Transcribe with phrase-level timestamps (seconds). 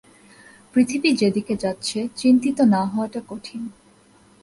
[0.73, 3.61] পৃথিবী যেদিকে যাচ্ছে, চিন্তিত না হওয়াটা কঠিন।